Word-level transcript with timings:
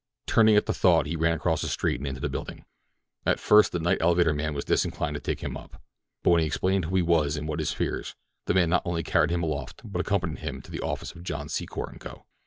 Turning 0.25 0.55
at 0.55 0.65
the 0.65 0.73
thought, 0.73 1.05
he 1.05 1.15
ran 1.15 1.35
across 1.35 1.61
the 1.61 1.67
street 1.67 1.99
and 1.99 2.07
into 2.07 2.19
the 2.19 2.27
building. 2.27 2.65
At 3.23 3.39
first 3.39 3.71
the 3.71 3.77
night 3.77 3.99
elevator 4.01 4.33
man 4.33 4.55
was 4.55 4.65
disinclined 4.65 5.13
to 5.13 5.19
take 5.19 5.41
him 5.41 5.55
up; 5.55 5.79
but 6.23 6.31
when 6.31 6.41
be 6.41 6.47
explained 6.47 6.85
who 6.85 6.95
he 6.95 7.03
was 7.03 7.37
and 7.37 7.47
what 7.47 7.59
his 7.59 7.71
fears, 7.71 8.15
the 8.47 8.55
man 8.55 8.71
not 8.71 8.81
only 8.83 9.03
carried 9.03 9.29
him 9.29 9.43
aloft 9.43 9.81
but 9.85 9.99
accompanied 9.99 10.39
him 10.39 10.59
to 10.63 10.71
the 10.71 10.81
office 10.81 11.11
of 11.11 11.21
John 11.21 11.49
Secor 11.49 11.99
& 11.99 11.99
Co. 11.99 12.25